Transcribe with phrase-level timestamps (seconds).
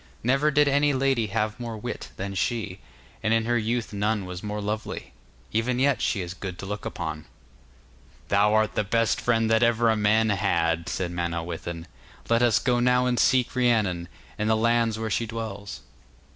[0.23, 2.79] Never did any lady have more wit than she,
[3.21, 5.13] and in her youth none was more lovely;
[5.51, 7.25] even yet she is good to look upon.'
[8.29, 11.85] 'Thou art the best friend that ever a man had,' said Manawyddan.
[12.31, 14.07] 'Let us go now to seek Rhiannon,
[14.39, 15.81] and the lands where she dwells.